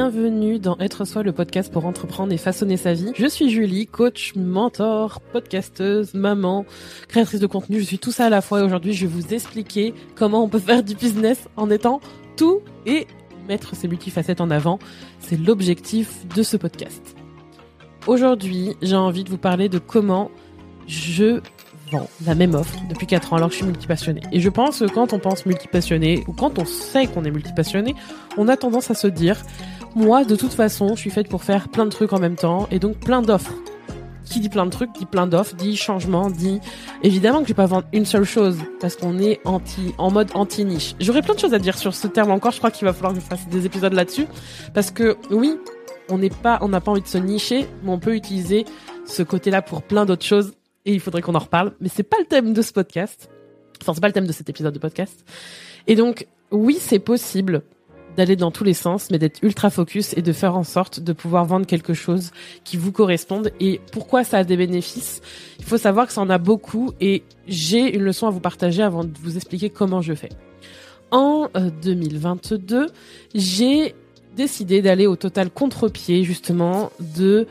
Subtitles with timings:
[0.00, 3.12] bienvenue dans Être Soi, le podcast pour entreprendre et façonner sa vie.
[3.18, 6.64] Je suis Julie, coach, mentor, podcasteuse, maman,
[7.06, 7.80] créatrice de contenu.
[7.80, 10.48] Je suis tout ça à la fois et aujourd'hui je vais vous expliquer comment on
[10.48, 12.00] peut faire du business en étant
[12.38, 13.06] tout et
[13.46, 14.78] mettre ses multifacettes en avant.
[15.18, 17.14] C'est l'objectif de ce podcast.
[18.06, 20.30] Aujourd'hui, j'ai envie de vous parler de comment
[20.86, 21.40] je
[21.92, 24.22] vends la même offre depuis 4 ans alors que je suis multipassionné.
[24.32, 27.94] Et je pense que quand on pense multipassionné ou quand on sait qu'on est multipassionné,
[28.38, 29.36] on a tendance à se dire
[29.94, 32.68] moi de toute façon, je suis faite pour faire plein de trucs en même temps
[32.70, 33.54] et donc plein d'offres.
[34.24, 36.60] Qui dit plein de trucs dit plein d'offres, dit changement, dit
[37.02, 40.30] évidemment que je vais pas vendre une seule chose parce qu'on est anti en mode
[40.34, 40.94] anti niche.
[41.00, 43.12] J'aurais plein de choses à dire sur ce terme encore, je crois qu'il va falloir
[43.12, 44.26] que je fasse des épisodes là-dessus
[44.72, 45.58] parce que oui,
[46.08, 48.66] on n'est pas on n'a pas envie de se nicher, mais on peut utiliser
[49.04, 50.52] ce côté-là pour plein d'autres choses
[50.84, 53.28] et il faudrait qu'on en reparle, mais c'est pas le thème de ce podcast.
[53.82, 55.24] Enfin, c'est pas le thème de cet épisode de podcast.
[55.86, 57.62] Et donc, oui, c'est possible
[58.20, 61.14] d'aller dans tous les sens, mais d'être ultra focus et de faire en sorte de
[61.14, 62.32] pouvoir vendre quelque chose
[62.64, 63.50] qui vous corresponde.
[63.60, 65.22] Et pourquoi ça a des bénéfices?
[65.58, 68.82] Il faut savoir que ça en a beaucoup et j'ai une leçon à vous partager
[68.82, 70.28] avant de vous expliquer comment je fais.
[71.10, 71.48] En
[71.82, 72.86] 2022, euh,
[73.34, 73.94] j'ai
[74.36, 77.46] décidé d'aller au total contre-pied justement de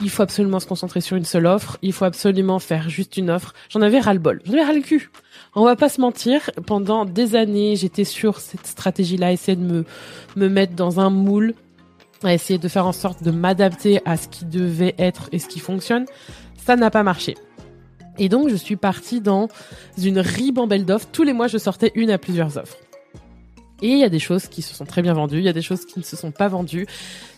[0.00, 3.30] il faut absolument se concentrer sur une seule offre, il faut absolument faire juste une
[3.30, 3.54] offre.
[3.68, 5.10] J'en avais ras-le-bol, j'en avais ras le cul.
[5.54, 9.84] On va pas se mentir, pendant des années, j'étais sur cette stratégie-là, essayer de me,
[10.36, 11.54] me mettre dans un moule,
[12.26, 15.60] essayer de faire en sorte de m'adapter à ce qui devait être et ce qui
[15.60, 16.06] fonctionne.
[16.56, 17.36] Ça n'a pas marché.
[18.18, 19.48] Et donc, je suis partie dans
[19.96, 21.08] une ribambelle d'offres.
[21.12, 22.76] Tous les mois, je sortais une à plusieurs offres.
[23.80, 25.52] Et il y a des choses qui se sont très bien vendues, il y a
[25.52, 26.86] des choses qui ne se sont pas vendues.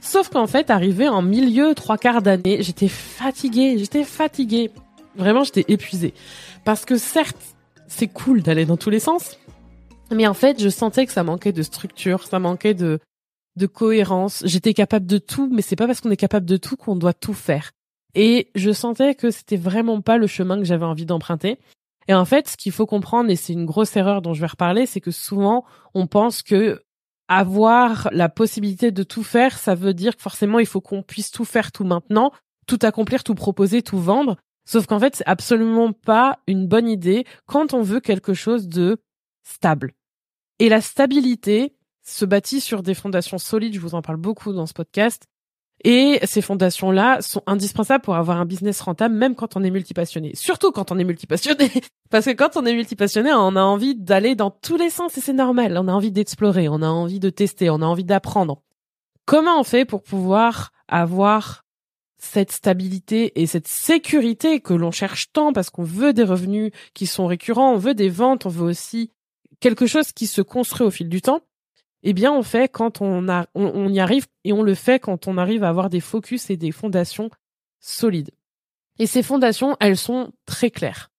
[0.00, 4.70] Sauf qu'en fait, arrivé en milieu, trois quarts d'année, j'étais fatiguée, j'étais fatiguée.
[5.16, 6.14] Vraiment, j'étais épuisée.
[6.64, 7.36] Parce que certes,
[7.88, 9.38] c'est cool d'aller dans tous les sens,
[10.10, 13.00] mais en fait, je sentais que ça manquait de structure, ça manquait de,
[13.56, 14.42] de cohérence.
[14.46, 17.12] J'étais capable de tout, mais c'est pas parce qu'on est capable de tout qu'on doit
[17.12, 17.72] tout faire.
[18.14, 21.58] Et je sentais que c'était vraiment pas le chemin que j'avais envie d'emprunter.
[22.10, 24.48] Et en fait, ce qu'il faut comprendre, et c'est une grosse erreur dont je vais
[24.48, 26.82] reparler, c'est que souvent, on pense que
[27.28, 31.30] avoir la possibilité de tout faire, ça veut dire que forcément, il faut qu'on puisse
[31.30, 32.32] tout faire tout maintenant,
[32.66, 34.34] tout accomplir, tout proposer, tout vendre.
[34.64, 39.00] Sauf qu'en fait, c'est absolument pas une bonne idée quand on veut quelque chose de
[39.44, 39.92] stable.
[40.58, 44.66] Et la stabilité se bâtit sur des fondations solides, je vous en parle beaucoup dans
[44.66, 45.28] ce podcast,
[45.82, 50.32] et ces fondations-là sont indispensables pour avoir un business rentable, même quand on est multipassionné.
[50.34, 51.70] Surtout quand on est multipassionné.
[52.10, 55.20] Parce que quand on est multipassionné, on a envie d'aller dans tous les sens et
[55.20, 55.78] c'est normal.
[55.78, 58.62] On a envie d'explorer, on a envie de tester, on a envie d'apprendre.
[59.24, 61.64] Comment on fait pour pouvoir avoir
[62.18, 67.06] cette stabilité et cette sécurité que l'on cherche tant parce qu'on veut des revenus qui
[67.06, 69.12] sont récurrents, on veut des ventes, on veut aussi
[69.60, 71.40] quelque chose qui se construit au fil du temps?
[72.02, 75.28] Eh bien on fait quand on, a, on, y arrive et on le fait quand
[75.28, 77.30] on arrive à avoir des focus et des fondations
[77.78, 78.30] solides.
[78.98, 81.10] Et ces fondations, elles sont très claires.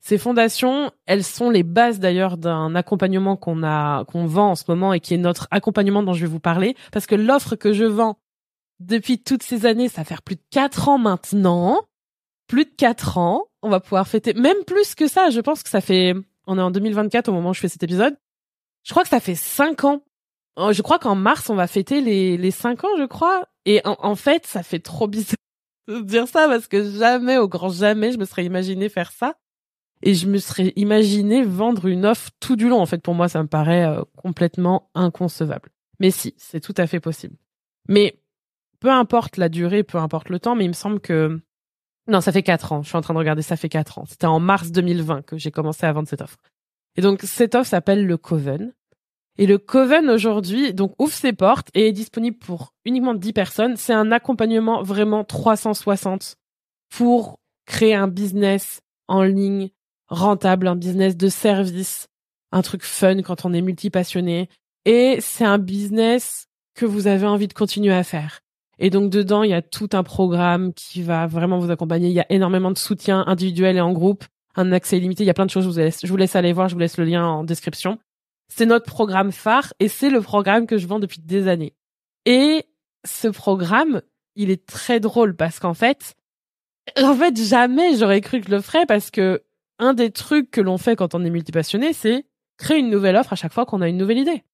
[0.00, 4.64] Ces fondations, elles sont les bases d'ailleurs d'un accompagnement qu'on a qu'on vend en ce
[4.68, 7.72] moment et qui est notre accompagnement dont je vais vous parler parce que l'offre que
[7.72, 8.18] je vends
[8.78, 11.82] depuis toutes ces années, ça fait plus de quatre ans maintenant,
[12.46, 15.68] plus de quatre ans, on va pouvoir fêter même plus que ça, je pense que
[15.68, 16.14] ça fait
[16.46, 18.16] on est en 2024 au moment où je fais cet épisode.
[18.82, 20.02] Je crois que ça fait cinq ans
[20.72, 23.46] je crois qu'en mars, on va fêter les, les 5 ans, je crois.
[23.66, 25.36] Et en, fait, ça fait trop bizarre
[25.88, 29.36] de dire ça parce que jamais, au grand jamais, je me serais imaginé faire ça.
[30.02, 32.80] Et je me serais imaginé vendre une offre tout du long.
[32.80, 35.68] En fait, pour moi, ça me paraît euh, complètement inconcevable.
[35.98, 37.36] Mais si, c'est tout à fait possible.
[37.86, 38.18] Mais
[38.80, 41.38] peu importe la durée, peu importe le temps, mais il me semble que...
[42.08, 42.82] Non, ça fait 4 ans.
[42.82, 44.04] Je suis en train de regarder, ça fait 4 ans.
[44.06, 46.38] C'était en mars 2020 que j'ai commencé à vendre cette offre.
[46.96, 48.72] Et donc, cette offre s'appelle le Coven.
[49.40, 53.76] Et le Coven aujourd'hui, donc ouvre ses portes et est disponible pour uniquement 10 personnes.
[53.78, 56.36] C'est un accompagnement vraiment 360
[56.90, 59.70] pour créer un business en ligne
[60.08, 62.08] rentable, un business de service,
[62.52, 64.50] un truc fun quand on est multipassionné.
[64.84, 68.40] Et c'est un business que vous avez envie de continuer à faire.
[68.78, 72.08] Et donc dedans, il y a tout un programme qui va vraiment vous accompagner.
[72.08, 75.24] Il y a énormément de soutien individuel et en groupe, un accès illimité.
[75.24, 75.64] Il y a plein de choses.
[75.64, 76.68] Je vous laisse, je vous laisse aller voir.
[76.68, 77.98] Je vous laisse le lien en description.
[78.52, 81.74] C'est notre programme phare et c'est le programme que je vends depuis des années.
[82.26, 82.66] Et
[83.04, 84.02] ce programme,
[84.34, 86.14] il est très drôle parce qu'en fait,
[86.98, 89.42] en fait, jamais j'aurais cru que je le ferais parce que
[89.78, 92.26] un des trucs que l'on fait quand on est multipassionné, c'est
[92.58, 94.44] créer une nouvelle offre à chaque fois qu'on a une nouvelle idée.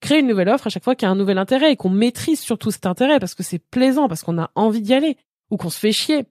[0.00, 1.90] Créer une nouvelle offre à chaque fois qu'il y a un nouvel intérêt et qu'on
[1.90, 5.16] maîtrise surtout cet intérêt parce que c'est plaisant, parce qu'on a envie d'y aller
[5.50, 6.26] ou qu'on se fait chier.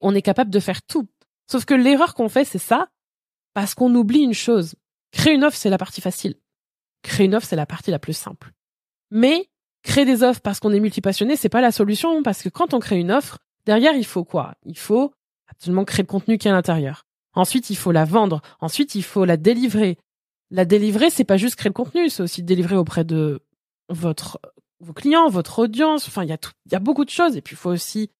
[0.00, 1.06] On est capable de faire tout.
[1.46, 2.88] Sauf que l'erreur qu'on fait, c'est ça,
[3.54, 4.74] parce qu'on oublie une chose.
[5.12, 6.34] Créer une offre, c'est la partie facile.
[7.02, 8.52] Créer une offre, c'est la partie la plus simple.
[9.10, 9.48] Mais
[9.82, 12.80] créer des offres parce qu'on est multipassionné, c'est pas la solution parce que quand on
[12.80, 14.54] crée une offre, derrière il faut quoi?
[14.64, 15.12] Il faut
[15.48, 17.06] absolument créer le contenu qui est à l'intérieur.
[17.34, 18.40] Ensuite, il faut la vendre.
[18.60, 19.98] Ensuite, il faut la délivrer.
[20.50, 23.42] La délivrer, c'est pas juste créer le contenu, c'est aussi délivrer auprès de
[23.88, 24.40] votre
[24.80, 26.08] vos clients, votre audience.
[26.08, 27.36] Enfin, il y a il y a beaucoup de choses.
[27.36, 28.10] Et puis, il faut aussi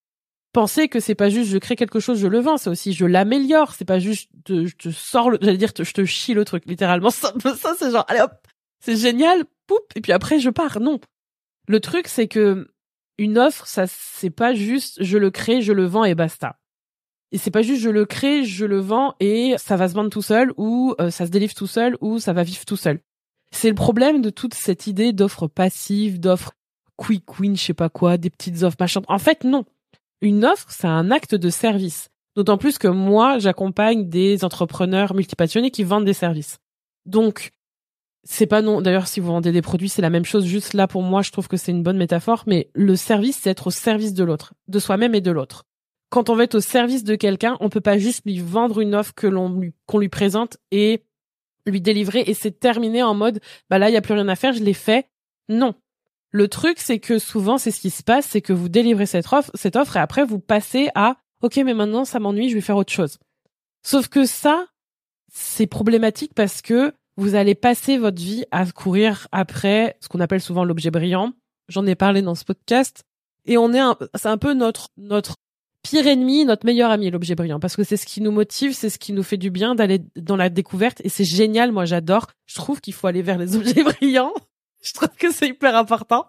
[0.53, 3.05] penser que c'est pas juste je crée quelque chose, je le vends, c'est aussi je
[3.05, 3.73] l'améliore.
[3.73, 7.09] C'est pas juste je te sors j'allais dire je te chie le truc, littéralement.
[7.11, 8.46] Ça, ça c'est genre allez hop,
[8.79, 10.79] c'est génial, poup, et puis après je pars.
[10.79, 10.99] Non,
[11.67, 12.67] le truc c'est que
[13.17, 16.59] une offre, ça c'est pas juste je le crée, je le vends et basta.
[17.31, 20.09] Et c'est pas juste je le crée, je le vends et ça va se vendre
[20.09, 23.01] tout seul ou euh, ça se délivre tout seul ou ça va vivre tout seul.
[23.51, 26.53] C'est le problème de toute cette idée d'offre passive, d'offre
[26.95, 29.01] quick win, je sais pas quoi, des petites offres machin.
[29.07, 29.65] En fait, non.
[30.21, 32.09] Une offre, c'est un acte de service.
[32.35, 36.59] D'autant plus que moi, j'accompagne des entrepreneurs multipassionnés qui vendent des services.
[37.05, 37.51] Donc,
[38.29, 38.81] c'est pas non.
[38.81, 40.45] D'ailleurs, si vous vendez des produits, c'est la même chose.
[40.45, 42.43] Juste là, pour moi, je trouve que c'est une bonne métaphore.
[42.45, 45.65] Mais le service, c'est être au service de l'autre, de soi-même et de l'autre
[46.09, 48.95] quand on va être au service de quelqu'un, on peut pas juste lui vendre une
[48.95, 51.03] offre que l'on lui, qu'on lui présente et
[51.65, 54.35] lui délivrer et c'est terminé en mode bah là il y a plus rien à
[54.35, 55.09] faire, je l'ai fait.
[55.49, 55.75] Non.
[56.31, 59.31] Le truc c'est que souvent c'est ce qui se passe, c'est que vous délivrez cette
[59.33, 62.61] offre, cette offre et après vous passez à OK mais maintenant ça m'ennuie, je vais
[62.61, 63.17] faire autre chose.
[63.83, 64.65] Sauf que ça
[65.29, 70.41] c'est problématique parce que vous allez passer votre vie à courir après ce qu'on appelle
[70.41, 71.33] souvent l'objet brillant.
[71.67, 73.03] J'en ai parlé dans ce podcast
[73.45, 73.81] et on est
[74.15, 75.35] c'est un peu notre notre
[75.81, 78.89] pire ennemi, notre meilleur ami, l'objet brillant, parce que c'est ce qui nous motive, c'est
[78.89, 82.27] ce qui nous fait du bien d'aller dans la découverte, et c'est génial, moi j'adore.
[82.45, 84.33] Je trouve qu'il faut aller vers les objets brillants.
[84.83, 86.27] Je trouve que c'est hyper important.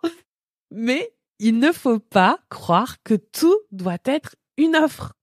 [0.70, 5.14] Mais il ne faut pas croire que tout doit être une offre.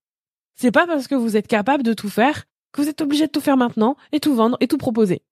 [0.54, 3.32] C'est pas parce que vous êtes capable de tout faire que vous êtes obligé de
[3.32, 5.22] tout faire maintenant et tout vendre et tout proposer.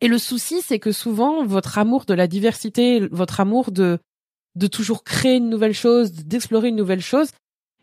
[0.00, 3.98] Et le souci, c'est que souvent, votre amour de la diversité, votre amour de,
[4.54, 7.30] de toujours créer une nouvelle chose, d'explorer une nouvelle chose,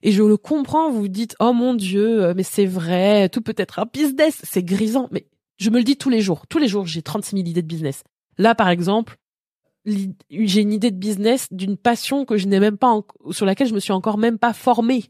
[0.03, 3.55] et je le comprends, vous dites, oh mon Dieu, euh, mais c'est vrai, tout peut
[3.57, 5.07] être un business, c'est grisant.
[5.11, 5.25] Mais
[5.57, 6.45] je me le dis tous les jours.
[6.47, 8.03] Tous les jours, j'ai 36 000 idées de business.
[8.37, 9.15] Là, par exemple,
[9.85, 12.99] j'ai une idée de business d'une passion que je n'ai même pas,
[13.31, 15.05] sur laquelle je me suis encore même pas formée.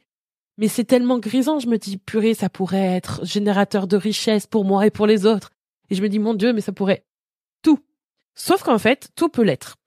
[0.59, 4.63] Mais c'est tellement grisant, je me dis, purée, ça pourrait être générateur de richesse pour
[4.63, 5.49] moi et pour les autres.
[5.89, 7.05] Et je me dis, mon Dieu, mais ça pourrait
[7.61, 7.79] tout.
[8.35, 9.77] Sauf qu'en fait, tout peut l'être.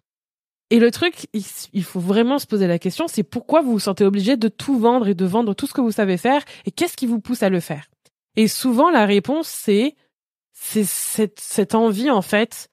[0.71, 4.05] Et le truc, il, faut vraiment se poser la question, c'est pourquoi vous vous sentez
[4.05, 6.97] obligé de tout vendre et de vendre tout ce que vous savez faire et qu'est-ce
[6.97, 7.87] qui vous pousse à le faire?
[8.35, 9.95] Et souvent, la réponse, c'est
[10.59, 10.87] c'est
[11.39, 12.71] cette, envie, en fait,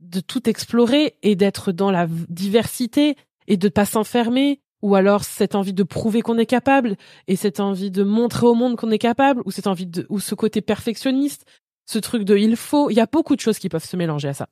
[0.00, 3.16] de tout explorer et d'être dans la diversité
[3.48, 6.96] et de pas s'enfermer ou alors cette envie de prouver qu'on est capable
[7.28, 10.20] et cette envie de montrer au monde qu'on est capable ou cette envie de ou
[10.20, 11.46] ce côté perfectionniste,
[11.92, 14.28] ce truc de il faut, il y a beaucoup de choses qui peuvent se mélanger
[14.28, 14.48] à ça.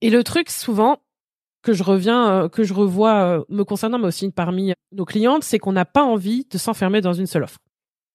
[0.00, 0.98] Et le truc souvent,
[1.62, 5.44] que je reviens, euh, que je revois euh, me concernant, mais aussi parmi nos clientes,
[5.44, 7.58] c'est qu'on n'a pas envie de s'enfermer dans une seule offre,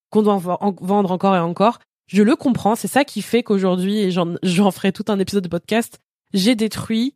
[0.09, 1.79] qu'on doit en vendre encore et encore.
[2.07, 4.11] Je le comprends, c'est ça qui fait qu'aujourd'hui, et
[4.43, 5.99] j'en ferai tout un épisode de podcast,
[6.33, 7.15] j'ai détruit,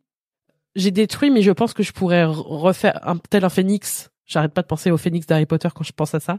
[0.74, 4.10] j'ai détruit, mais je pense que je pourrais refaire un tel un phénix.
[4.24, 6.38] J'arrête pas de penser au phénix d'Harry Potter quand je pense à ça.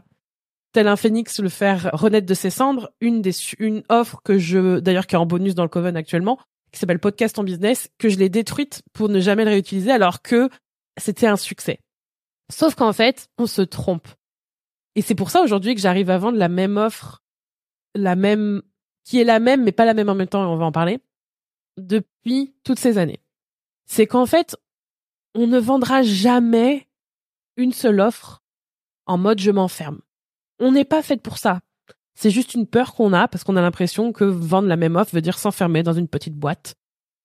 [0.74, 2.90] Tel un phénix, le faire renaître de ses cendres.
[3.00, 6.36] Une des une offre que je, d'ailleurs, qui est en bonus dans le Coven actuellement,
[6.72, 10.20] qui s'appelle Podcast en business, que je l'ai détruite pour ne jamais le réutiliser alors
[10.20, 10.50] que
[10.96, 11.78] c'était un succès.
[12.52, 14.08] Sauf qu'en fait, on se trompe.
[14.96, 17.22] Et c'est pour ça aujourd'hui que j'arrive à vendre la même offre,
[17.94, 18.60] la même,
[19.04, 20.72] qui est la même, mais pas la même en même temps, et on va en
[20.72, 20.98] parler,
[21.76, 23.20] depuis toutes ces années.
[23.86, 24.56] C'est qu'en fait,
[25.36, 26.88] on ne vendra jamais
[27.56, 28.42] une seule offre
[29.06, 30.00] en mode je m'enferme.
[30.58, 31.60] On n'est pas fait pour ça.
[32.14, 35.14] C'est juste une peur qu'on a parce qu'on a l'impression que vendre la même offre
[35.14, 36.76] veut dire s'enfermer dans une petite boîte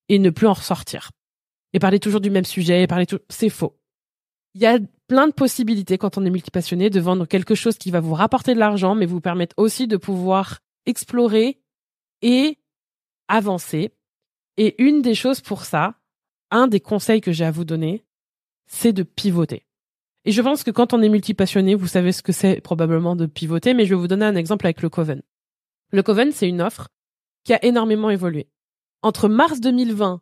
[0.07, 1.11] et ne plus en ressortir.
[1.73, 3.79] Et parler toujours du même sujet, parler tout, c'est faux.
[4.55, 7.91] Il y a plein de possibilités quand on est multipassionné de vendre quelque chose qui
[7.91, 11.61] va vous rapporter de l'argent, mais vous permettre aussi de pouvoir explorer
[12.23, 12.57] et
[13.27, 13.91] avancer.
[14.57, 15.95] Et une des choses pour ça,
[16.49, 18.03] un des conseils que j'ai à vous donner,
[18.65, 19.68] c'est de pivoter.
[20.25, 23.25] Et je pense que quand on est multipassionné, vous savez ce que c'est probablement de
[23.25, 25.21] pivoter, mais je vais vous donner un exemple avec le Coven.
[25.91, 26.89] Le Coven, c'est une offre
[27.45, 28.47] qui a énormément évolué.
[29.01, 30.21] Entre mars 2020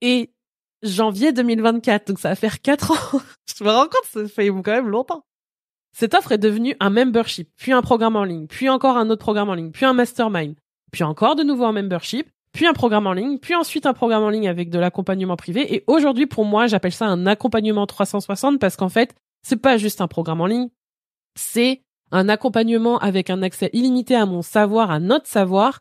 [0.00, 0.32] et
[0.82, 3.20] janvier 2024, donc ça va faire quatre ans.
[3.58, 5.24] je me rends compte, ça fait quand même longtemps.
[5.92, 9.20] Cette offre est devenue un membership, puis un programme en ligne, puis encore un autre
[9.20, 10.54] programme en ligne, puis un mastermind,
[10.92, 14.22] puis encore de nouveau un membership, puis un programme en ligne, puis ensuite un programme
[14.22, 15.74] en ligne avec de l'accompagnement privé.
[15.74, 20.00] Et aujourd'hui, pour moi, j'appelle ça un accompagnement 360 parce qu'en fait, c'est pas juste
[20.00, 20.68] un programme en ligne,
[21.34, 25.80] c'est un accompagnement avec un accès illimité à mon savoir, à notre savoir,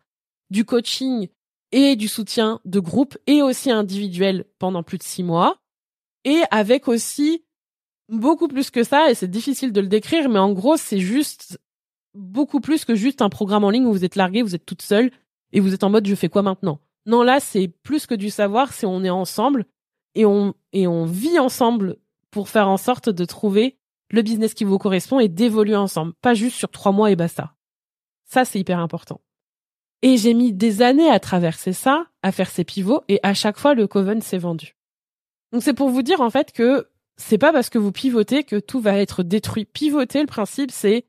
[0.49, 1.29] du coaching
[1.71, 5.57] et du soutien de groupe et aussi individuel pendant plus de six mois.
[6.27, 7.45] et avec aussi
[8.09, 11.57] beaucoup plus que ça, et c'est difficile de le décrire, mais en gros, c'est juste
[12.13, 14.81] beaucoup plus que juste un programme en ligne où vous êtes largué, vous êtes toute
[14.81, 15.09] seule,
[15.53, 16.81] et vous êtes en mode je fais quoi maintenant?
[17.05, 19.65] Non, là, c'est plus que du savoir, c'est on est ensemble,
[20.15, 21.97] et on, et on vit ensemble
[22.31, 23.77] pour faire en sorte de trouver
[24.09, 27.53] le business qui vous correspond et d'évoluer ensemble, pas juste sur trois mois et basta.
[28.25, 29.21] Ça, c'est hyper important.
[30.01, 33.57] Et j'ai mis des années à traverser ça, à faire ces pivots, et à chaque
[33.57, 34.77] fois, le Coven s'est vendu.
[35.51, 38.57] Donc c'est pour vous dire en fait que c'est pas parce que vous pivotez que
[38.59, 39.65] tout va être détruit.
[39.65, 41.05] Pivoter, le principe, c'est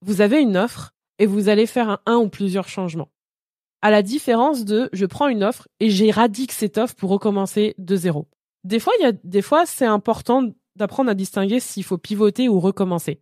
[0.00, 3.10] vous avez une offre et vous allez faire un, un ou plusieurs changements.
[3.82, 7.96] À la différence de je prends une offre et j'éradique cette offre pour recommencer de
[7.96, 8.26] zéro.
[8.66, 10.42] Des fois, il y a des fois c'est important
[10.74, 13.20] d'apprendre à distinguer s'il faut pivoter ou recommencer.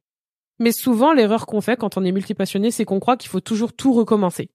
[0.58, 3.74] Mais souvent, l'erreur qu'on fait quand on est multipassionné, c'est qu'on croit qu'il faut toujours
[3.74, 4.48] tout recommencer.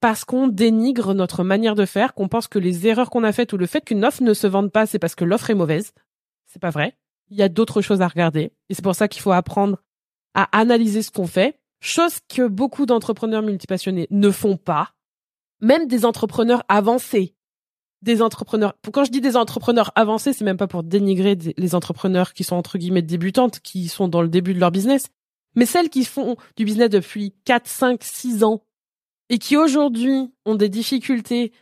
[0.00, 3.52] Parce qu'on dénigre notre manière de faire, qu'on pense que les erreurs qu'on a faites
[3.52, 5.92] ou le fait qu'une offre ne se vende pas, c'est parce que l'offre est mauvaise.
[6.46, 6.96] C'est pas vrai.
[7.30, 8.52] Il y a d'autres choses à regarder.
[8.68, 9.78] Et c'est pour ça qu'il faut apprendre
[10.34, 11.58] à analyser ce qu'on fait.
[11.80, 14.92] Chose que beaucoup d'entrepreneurs multipassionnés ne font pas.
[15.60, 17.34] Même des entrepreneurs avancés
[18.02, 18.74] des entrepreneurs.
[18.92, 22.56] Quand je dis des entrepreneurs avancés, c'est même pas pour dénigrer les entrepreneurs qui sont
[22.56, 25.08] entre guillemets débutantes, qui sont dans le début de leur business,
[25.54, 28.62] mais celles qui font du business depuis 4, 5, 6 ans
[29.28, 31.52] et qui aujourd'hui ont des difficultés,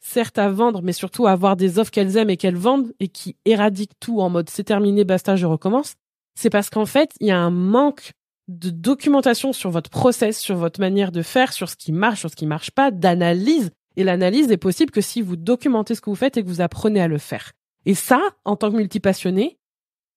[0.00, 3.08] certes à vendre, mais surtout à avoir des offres qu'elles aiment et qu'elles vendent et
[3.08, 5.94] qui éradiquent tout en mode c'est terminé, basta, je recommence.
[6.34, 8.12] C'est parce qu'en fait, il y a un manque
[8.48, 12.30] de documentation sur votre process, sur votre manière de faire, sur ce qui marche, sur
[12.30, 16.10] ce qui marche pas, d'analyse et l'analyse est possible que si vous documentez ce que
[16.10, 17.52] vous faites et que vous apprenez à le faire.
[17.86, 19.58] Et ça, en tant que multipassionné,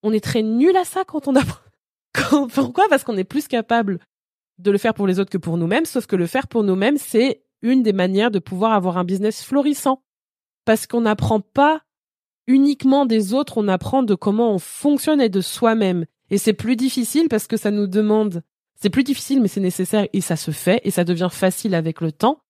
[0.03, 1.62] on est très nul à ça quand on apprend.
[2.53, 2.86] Pourquoi?
[2.89, 4.00] Parce qu'on est plus capable
[4.60, 6.98] de le faire pour les autres que pour nous-mêmes, sauf que le faire pour nous-mêmes,
[6.98, 10.03] c'est une des manières de pouvoir avoir un business florissant.
[10.65, 11.82] Parce qu'on n'apprend pas
[12.48, 16.06] uniquement des autres, on apprend de comment on fonctionne et de soi-même.
[16.30, 18.44] Et c'est plus difficile parce que ça nous demande,
[18.75, 22.01] c'est plus difficile mais c'est nécessaire et ça se fait et ça devient facile avec
[22.01, 22.42] le temps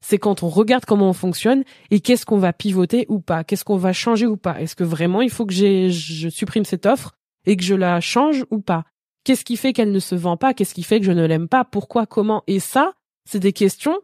[0.00, 3.64] c'est quand on regarde comment on fonctionne et qu'est-ce qu'on va pivoter ou pas, qu'est-ce
[3.64, 4.60] qu'on va changer ou pas.
[4.60, 8.44] Est-ce que vraiment il faut que je supprime cette offre et que je la change
[8.50, 8.84] ou pas?
[9.24, 10.54] Qu'est-ce qui fait qu'elle ne se vend pas?
[10.54, 11.64] Qu'est-ce qui fait que je ne l'aime pas?
[11.64, 12.06] Pourquoi?
[12.06, 12.44] Comment?
[12.46, 13.98] Et ça, c'est des questions.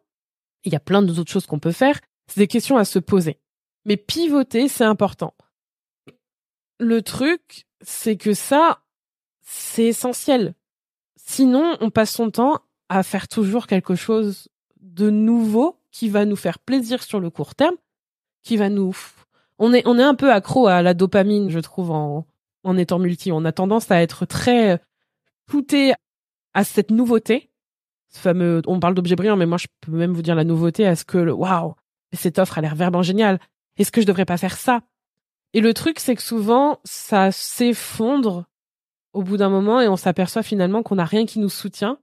[0.65, 1.99] Il y a plein d'autres choses qu'on peut faire.
[2.27, 3.39] C'est des questions à se poser.
[3.87, 5.35] Mais pivoter, c'est important.
[6.79, 8.83] Le truc, c'est que ça,
[9.43, 10.55] c'est essentiel.
[11.17, 14.49] Sinon, on passe son temps à faire toujours quelque chose
[14.81, 17.77] de nouveau qui va nous faire plaisir sur le court terme,
[18.43, 18.95] qui va nous
[19.59, 22.27] on est on est un peu accro à la dopamine, je trouve en
[22.65, 24.83] en étant multi, on a tendance à être très
[25.47, 25.95] pouté
[26.53, 27.51] à cette nouveauté.
[28.13, 30.85] Ce fameux on parle d'objet brillant mais moi je peux même vous dire la nouveauté
[30.85, 31.75] à ce que waouh,
[32.13, 33.39] cette offre a l'air vraiment géniale.
[33.77, 34.83] Est-ce que je devrais pas faire ça?
[35.53, 38.47] Et le truc c'est que souvent ça s'effondre
[39.13, 42.01] au bout d'un moment et on s'aperçoit finalement qu'on n'a rien qui nous soutient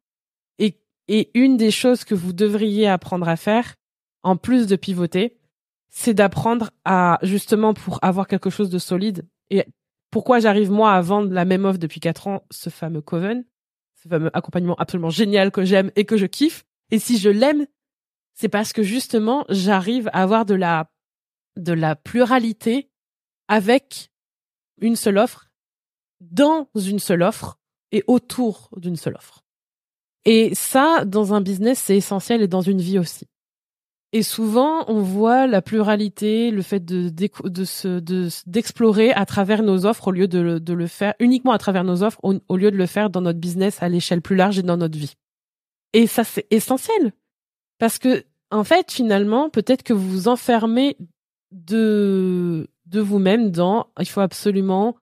[0.60, 0.78] et
[1.10, 3.76] et une des choses que vous devriez apprendre à faire,
[4.24, 5.38] en plus de pivoter,
[5.90, 9.28] c'est d'apprendre à justement pour avoir quelque chose de solide.
[9.50, 9.66] Et
[10.10, 13.46] pourquoi j'arrive moi à vendre la même offre depuis quatre ans, ce fameux Coven,
[14.02, 16.64] ce fameux accompagnement absolument génial que j'aime et que je kiffe.
[16.92, 17.66] Et si je l'aime,
[18.34, 20.90] c'est parce que justement j'arrive à avoir de la
[21.58, 22.90] de la pluralité
[23.48, 24.12] avec
[24.80, 25.50] une seule offre,
[26.22, 27.60] dans une seule offre
[27.92, 29.44] et autour d'une seule offre.
[30.24, 33.28] Et ça, dans un business, c'est essentiel et dans une vie aussi.
[34.14, 40.10] Et souvent, on voit la pluralité, le fait de, de, d'explorer à travers nos offres
[40.10, 42.78] au lieu de, de, le faire uniquement à travers nos offres, au, au lieu de
[42.78, 45.16] le faire dans notre business à l'échelle plus large et dans notre vie.
[45.94, 47.14] Et ça, c'est essentiel.
[47.80, 50.98] Parce que, en fait, finalement, peut-être que vous vous enfermez
[51.52, 54.98] de, de vous-même dans, il faut absolument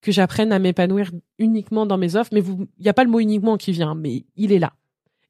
[0.00, 2.30] que j'apprenne à m'épanouir uniquement dans mes offres.
[2.32, 4.74] Mais il n'y a pas le mot uniquement qui vient, mais il est là.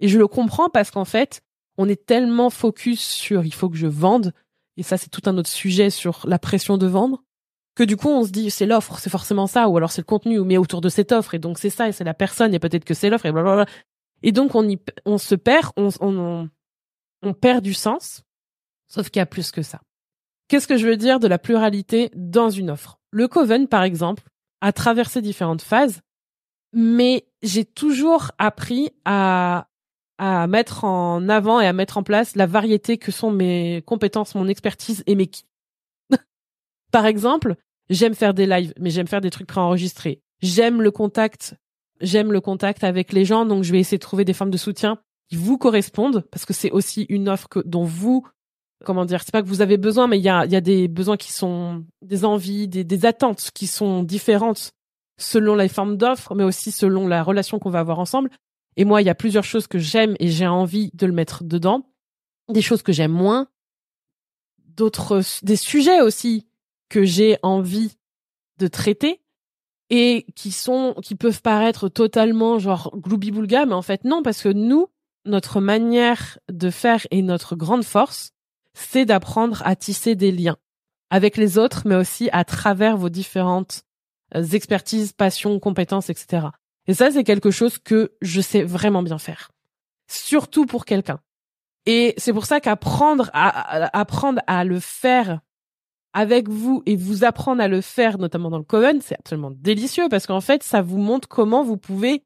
[0.00, 1.42] Et je le comprends parce qu'en fait,
[1.76, 4.32] on est tellement focus sur il faut que je vende,
[4.76, 7.22] et ça c'est tout un autre sujet sur la pression de vendre,
[7.74, 10.06] que du coup on se dit c'est l'offre, c'est forcément ça, ou alors c'est le
[10.06, 12.58] contenu, mais autour de cette offre, et donc c'est ça, et c'est la personne, et
[12.58, 13.66] peut-être que c'est l'offre, et blablabla.
[14.22, 16.48] Et donc on y, on se perd, on, on,
[17.22, 18.22] on perd du sens,
[18.88, 19.80] sauf qu'il y a plus que ça.
[20.48, 22.98] Qu'est-ce que je veux dire de la pluralité dans une offre?
[23.10, 24.24] Le Coven, par exemple,
[24.60, 26.00] à traverser différentes phases,
[26.72, 29.68] mais j'ai toujours appris à
[30.18, 34.34] à mettre en avant et à mettre en place la variété que sont mes compétences,
[34.34, 35.30] mon expertise et mes
[36.92, 37.56] Par exemple,
[37.90, 40.22] j'aime faire des lives, mais j'aime faire des trucs préenregistrés.
[40.40, 41.56] J'aime le contact,
[42.00, 44.56] j'aime le contact avec les gens, donc je vais essayer de trouver des formes de
[44.56, 48.26] soutien qui vous correspondent parce que c'est aussi une offre que, dont vous
[48.84, 50.86] comment dire, c'est pas que vous avez besoin, mais il y a, y a des
[50.86, 54.72] besoins qui sont des envies, des, des attentes qui sont différentes
[55.18, 58.30] selon les formes d'offres, mais aussi selon la relation qu'on va avoir ensemble.
[58.76, 61.44] Et moi, il y a plusieurs choses que j'aime et j'ai envie de le mettre
[61.44, 61.86] dedans,
[62.48, 63.48] des choses que j'aime moins,
[64.58, 66.46] d'autres, des sujets aussi
[66.88, 67.96] que j'ai envie
[68.58, 69.20] de traiter
[69.90, 74.48] et qui sont, qui peuvent paraître totalement genre gloubi-boulga, mais en fait non, parce que
[74.48, 74.88] nous,
[75.24, 78.32] notre manière de faire et notre grande force,
[78.74, 80.56] c'est d'apprendre à tisser des liens
[81.10, 83.84] avec les autres, mais aussi à travers vos différentes
[84.34, 86.48] euh, expertises, passions, compétences, etc.
[86.86, 89.50] Et ça, c'est quelque chose que je sais vraiment bien faire.
[90.06, 91.20] Surtout pour quelqu'un.
[91.86, 95.40] Et c'est pour ça qu'apprendre à, apprendre à le faire
[96.12, 100.08] avec vous et vous apprendre à le faire, notamment dans le Coven, c'est absolument délicieux
[100.08, 102.22] parce qu'en fait, ça vous montre comment vous pouvez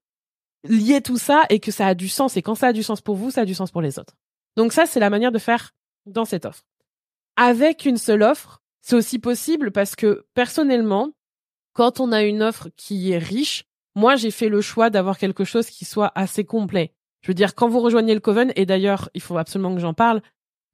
[0.65, 2.37] lier tout ça et que ça a du sens.
[2.37, 4.15] Et quand ça a du sens pour vous, ça a du sens pour les autres.
[4.57, 5.71] Donc ça, c'est la manière de faire
[6.07, 6.65] dans cette offre.
[7.37, 11.12] Avec une seule offre, c'est aussi possible parce que personnellement,
[11.73, 13.68] quand on a une offre qui est riche,
[13.99, 16.93] moi j'ai fait le choix d'avoir quelque chose qui soit assez complet.
[17.21, 19.93] Je veux dire, quand vous rejoignez le Coven, et d'ailleurs, il faut absolument que j'en
[19.93, 20.23] parle,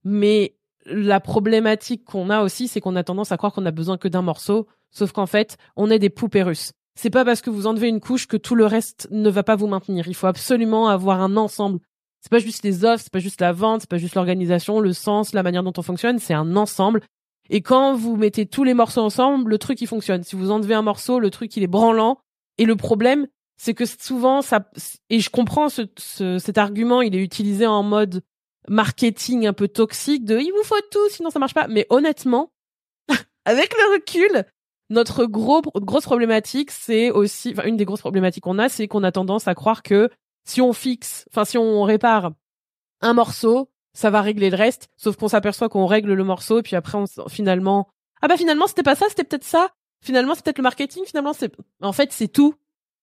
[0.04, 3.96] mais la problématique qu'on a aussi, c'est qu'on a tendance à croire qu'on a besoin
[3.96, 6.72] que d'un morceau, sauf qu'en fait, on est des poupées russes.
[6.96, 9.56] C'est pas parce que vous enlevez une couche que tout le reste ne va pas
[9.56, 10.06] vous maintenir.
[10.06, 11.80] Il faut absolument avoir un ensemble.
[12.20, 14.92] C'est pas juste les offres, c'est pas juste la vente, c'est pas juste l'organisation, le
[14.92, 17.00] sens, la manière dont on fonctionne, c'est un ensemble.
[17.48, 20.22] Et quand vous mettez tous les morceaux ensemble, le truc il fonctionne.
[20.22, 22.18] Si vous enlevez un morceau, le truc il est branlant.
[22.58, 24.68] Et le problème, c'est que souvent ça
[25.10, 25.86] et je comprends ce,
[26.38, 28.22] cet argument, il est utilisé en mode
[28.68, 31.68] marketing un peu toxique de il vous faut tout sinon ça marche pas.
[31.68, 32.52] Mais honnêtement,
[33.44, 34.44] avec le recul,
[34.90, 39.04] notre gros grosse problématique, c'est aussi enfin une des grosses problématiques qu'on a, c'est qu'on
[39.04, 40.10] a tendance à croire que
[40.46, 42.32] si on fixe, enfin si on répare
[43.00, 46.62] un morceau, ça va régler le reste, sauf qu'on s'aperçoit qu'on règle le morceau et
[46.62, 47.88] puis après on finalement
[48.22, 49.68] ah bah finalement c'était pas ça, c'était peut-être ça.
[50.04, 52.54] Finalement c'est peut-être le marketing, finalement c'est en fait c'est tout.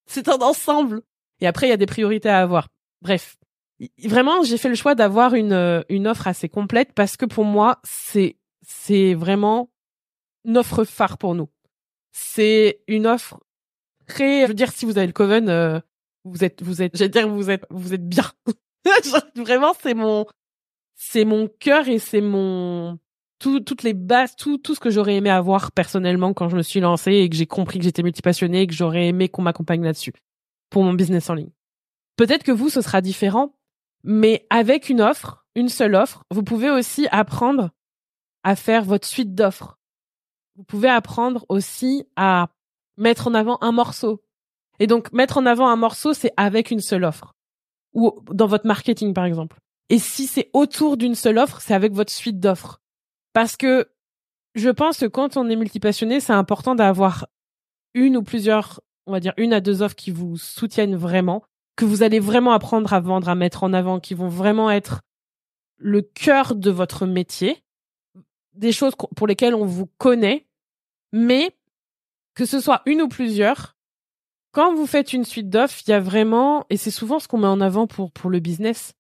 [0.06, 1.02] C'est un ensemble.
[1.40, 2.68] Et après il y a des priorités à avoir.
[3.02, 3.38] Bref,
[4.04, 7.44] vraiment j'ai fait le choix d'avoir une euh, une offre assez complète parce que pour
[7.44, 9.72] moi c'est c'est vraiment
[10.46, 11.50] une offre phare pour nous.
[12.12, 13.40] C'est une offre
[14.06, 15.80] très je veux dire si vous avez le Coven euh,
[16.24, 18.32] vous êtes vous êtes j'allais dire vous êtes vous êtes bien.
[19.36, 20.28] vraiment c'est mon
[20.94, 23.00] c'est mon cœur et c'est mon
[23.42, 26.80] tout, toutes les bases, tout, ce que j'aurais aimé avoir personnellement quand je me suis
[26.80, 30.14] lancée et que j'ai compris que j'étais multipassionnée et que j'aurais aimé qu'on m'accompagne là-dessus
[30.70, 31.50] pour mon business en ligne.
[32.18, 33.56] Peut-être que vous, ce sera différent,
[34.04, 37.72] mais avec une offre, une seule offre, vous pouvez aussi apprendre
[38.44, 39.80] à faire votre suite d'offres.
[40.56, 42.50] Vous pouvez apprendre aussi à
[42.98, 44.24] mettre en avant un morceau.
[44.80, 47.34] Et donc, mettre en avant un morceau, c'est avec une seule offre.
[47.94, 49.58] Ou dans votre marketing, par exemple.
[49.90, 52.82] Et si c'est autour d'une seule offre, c'est avec votre suite d'offres.
[53.34, 53.90] Parce que
[54.56, 57.28] je pense que quand on est multipassionné, c'est important d'avoir
[57.94, 61.44] une ou plusieurs, on va dire une à deux offres qui vous soutiennent vraiment,
[61.76, 65.02] que vous allez vraiment apprendre à vendre, à mettre en avant, qui vont vraiment être
[65.78, 67.64] le cœur de votre métier,
[68.54, 70.48] des choses pour lesquelles on vous connaît,
[71.14, 71.56] mais
[72.36, 73.76] que ce soit une ou plusieurs,
[74.52, 77.40] quand vous faites une suite d'offres, il y a vraiment, et c'est souvent ce qu'on
[77.40, 78.94] met en avant pour, pour le business,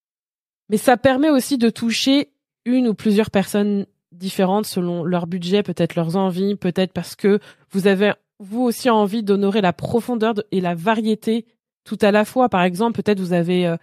[0.70, 2.34] mais ça permet aussi de toucher
[2.66, 3.86] une ou plusieurs personnes
[4.22, 7.40] différentes selon leur budget, peut-être leurs envies, peut-être parce que
[7.72, 11.46] vous avez vous aussi envie d'honorer la profondeur et la variété
[11.84, 12.50] tout à la fois.
[12.50, 13.78] Par exemple, peut-être vous avez euh,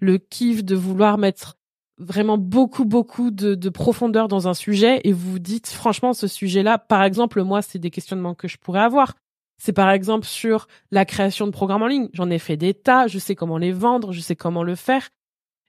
[0.00, 1.56] le kiff de vouloir mettre
[1.98, 6.26] vraiment beaucoup beaucoup de, de, profondeur dans un sujet et vous vous dites franchement ce
[6.26, 9.14] sujet-là, par exemple moi c'est des questionnements que je pourrais avoir.
[9.58, 12.08] C'est par exemple sur la création de programmes en ligne.
[12.14, 15.10] J'en ai fait des tas, je sais comment les vendre, je sais comment le faire.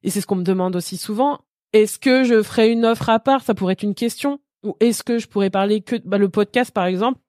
[0.01, 1.41] Et c'est ce qu'on me demande aussi souvent.
[1.73, 3.43] Est-ce que je ferais une offre à part?
[3.43, 4.39] Ça pourrait être une question.
[4.63, 7.19] Ou est-ce que je pourrais parler que bah, le podcast, par exemple?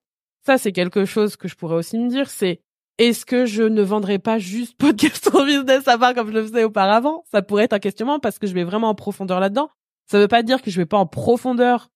[0.47, 2.29] Ça, c'est quelque chose que je pourrais aussi me dire.
[2.29, 2.61] C'est
[2.99, 6.43] est-ce que je ne vendrais pas juste podcast en business à part comme je le
[6.43, 7.25] faisais auparavant?
[7.33, 9.71] Ça pourrait être un questionnement parce que je vais vraiment en profondeur là-dedans.
[10.07, 11.89] Ça veut pas dire que je vais pas en profondeur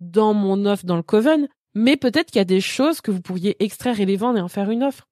[0.00, 3.22] dans mon offre dans le Coven, mais peut-être qu'il y a des choses que vous
[3.22, 5.08] pourriez extraire et les vendre et en faire une offre.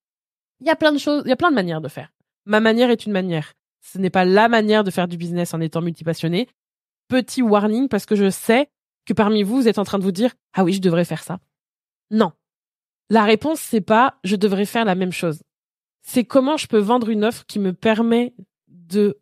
[0.61, 2.13] Il y a plein de choses, il y a plein de manières de faire.
[2.45, 3.55] Ma manière est une manière.
[3.81, 6.49] Ce n'est pas la manière de faire du business en étant multipassionné.
[7.09, 8.69] Petit warning parce que je sais
[9.07, 11.23] que parmi vous, vous êtes en train de vous dire ah oui, je devrais faire
[11.23, 11.39] ça.
[12.11, 12.33] Non.
[13.11, 15.43] La réponse c'est pas je devrais faire la même chose.
[16.03, 18.35] C'est comment je peux vendre une offre qui me permet
[18.69, 19.19] de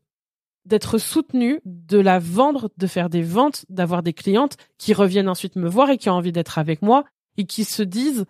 [0.64, 5.56] d'être soutenu, de la vendre, de faire des ventes, d'avoir des clientes qui reviennent ensuite
[5.56, 7.04] me voir et qui ont envie d'être avec moi
[7.36, 8.26] et qui se disent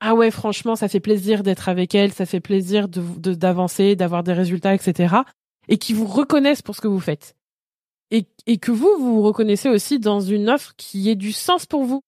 [0.00, 4.24] ah ouais franchement ça fait plaisir d'être avec elle, ça fait plaisir de d'avancer, d'avoir
[4.24, 5.22] des résultats, etc
[5.70, 7.34] et qui vous reconnaissent pour ce que vous faites.
[8.10, 12.02] Et, que vous, vous reconnaissez aussi dans une offre qui ait du sens pour vous.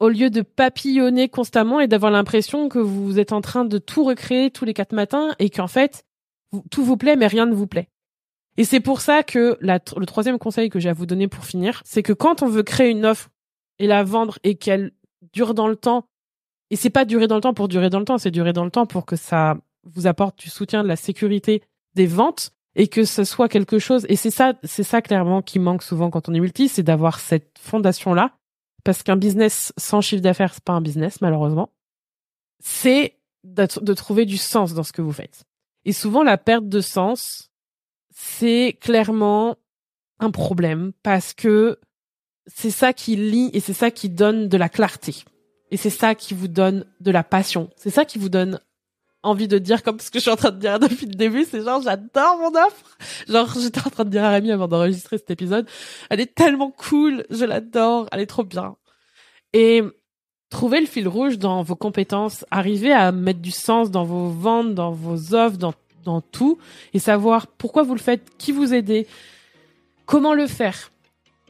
[0.00, 4.04] Au lieu de papillonner constamment et d'avoir l'impression que vous êtes en train de tout
[4.04, 6.04] recréer tous les quatre matins et qu'en fait,
[6.70, 7.88] tout vous plaît mais rien ne vous plaît.
[8.56, 11.82] Et c'est pour ça que le troisième conseil que j'ai à vous donner pour finir,
[11.84, 13.30] c'est que quand on veut créer une offre
[13.78, 14.92] et la vendre et qu'elle
[15.32, 16.08] dure dans le temps,
[16.70, 18.64] et c'est pas durer dans le temps pour durer dans le temps, c'est durer dans
[18.64, 21.62] le temps pour que ça vous apporte du soutien, de la sécurité
[21.94, 24.06] des ventes et que ce soit quelque chose.
[24.08, 27.18] Et c'est ça, c'est ça clairement qui manque souvent quand on est multi, c'est d'avoir
[27.18, 28.38] cette fondation là,
[28.84, 31.70] parce qu'un business sans chiffre d'affaires, c'est pas un business malheureusement.
[32.60, 35.44] C'est de trouver du sens dans ce que vous faites.
[35.84, 37.50] Et souvent la perte de sens,
[38.10, 39.56] c'est clairement
[40.20, 41.78] un problème parce que
[42.46, 45.24] c'est ça qui lie et c'est ça qui donne de la clarté.
[45.70, 47.70] Et c'est ça qui vous donne de la passion.
[47.76, 48.60] C'est ça qui vous donne
[49.28, 51.44] envie de dire comme ce que je suis en train de dire depuis le début,
[51.44, 52.96] c'est genre j'adore mon offre.
[53.28, 55.66] Genre j'étais en train de dire à Rémi avant d'enregistrer cet épisode,
[56.10, 58.76] elle est tellement cool, je l'adore, elle est trop bien.
[59.52, 59.82] Et
[60.50, 64.74] trouver le fil rouge dans vos compétences, arriver à mettre du sens dans vos ventes,
[64.74, 66.58] dans vos offres, dans dans tout
[66.94, 69.06] et savoir pourquoi vous le faites, qui vous aidez,
[70.06, 70.90] comment le faire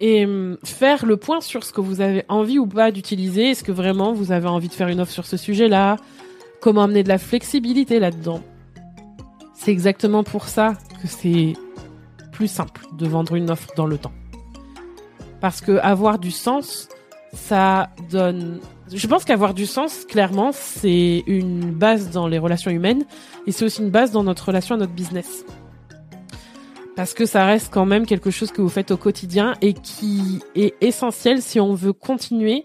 [0.00, 3.50] et hum, faire le point sur ce que vous avez envie ou pas d'utiliser.
[3.50, 5.96] Est-ce que vraiment vous avez envie de faire une offre sur ce sujet-là
[6.60, 8.42] Comment amener de la flexibilité là-dedans
[9.54, 11.54] C'est exactement pour ça que c'est
[12.32, 14.12] plus simple de vendre une offre dans le temps.
[15.40, 16.88] Parce que avoir du sens,
[17.32, 18.60] ça donne.
[18.92, 23.04] Je pense qu'avoir du sens, clairement, c'est une base dans les relations humaines
[23.46, 25.44] et c'est aussi une base dans notre relation à notre business
[26.98, 30.40] parce que ça reste quand même quelque chose que vous faites au quotidien et qui
[30.56, 32.64] est essentiel si on veut continuer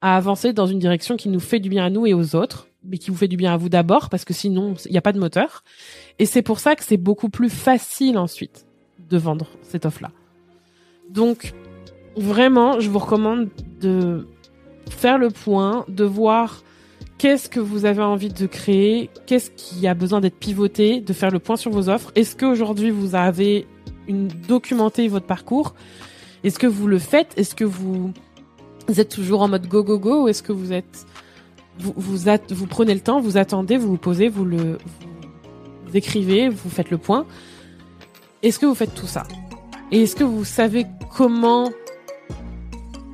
[0.00, 2.68] à avancer dans une direction qui nous fait du bien à nous et aux autres,
[2.88, 5.02] mais qui vous fait du bien à vous d'abord, parce que sinon, il n'y a
[5.02, 5.64] pas de moteur.
[6.18, 8.66] Et c'est pour ça que c'est beaucoup plus facile ensuite
[9.10, 10.10] de vendre cette offre-là.
[11.10, 11.54] Donc,
[12.16, 13.48] vraiment, je vous recommande
[13.80, 14.26] de
[14.90, 16.62] faire le point, de voir
[17.18, 21.30] qu'est-ce que vous avez envie de créer, qu'est-ce qui a besoin d'être pivoté, de faire
[21.30, 22.12] le point sur vos offres.
[22.14, 23.66] Est-ce qu'aujourd'hui vous avez
[24.08, 25.74] une, documenté votre parcours?
[26.44, 27.32] Est-ce que vous le faites?
[27.36, 28.12] Est-ce que vous,
[28.88, 30.24] êtes toujours en mode go go go?
[30.24, 31.06] Ou est-ce que vous êtes
[31.78, 32.18] vous, vous,
[32.50, 34.78] vous prenez le temps, vous attendez, vous vous posez, vous le
[35.86, 37.26] vous écrivez, vous faites le point.
[38.42, 39.22] Est-ce que vous faites tout ça?
[39.92, 40.86] Et est-ce que vous savez
[41.16, 41.70] comment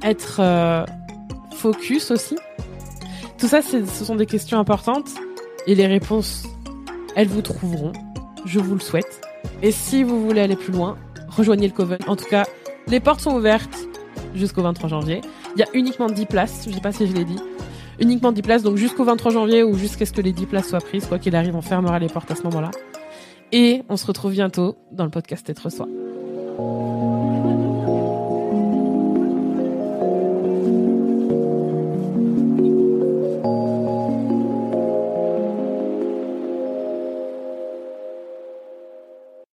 [0.02, 0.84] être euh,
[1.54, 2.36] focus aussi?
[3.38, 5.10] Tout ça, ce sont des questions importantes
[5.66, 6.44] et les réponses,
[7.14, 7.92] elles vous trouveront.
[8.46, 9.20] Je vous le souhaite.
[9.62, 10.96] Et si vous voulez aller plus loin,
[11.28, 11.98] rejoignez le Coven.
[12.06, 12.44] En tout cas,
[12.86, 13.86] les portes sont ouvertes
[14.34, 15.20] jusqu'au 23 janvier.
[15.56, 17.38] Il y a uniquement 10 places, je sais pas si je l'ai dit.
[18.02, 20.80] Uniquement 10 places, donc jusqu'au 23 janvier ou jusqu'à ce que les 10 places soient
[20.80, 21.06] prises.
[21.06, 22.72] Quoi qu'il arrive, on fermera les portes à ce moment-là.
[23.52, 25.86] Et on se retrouve bientôt dans le podcast Être Soi.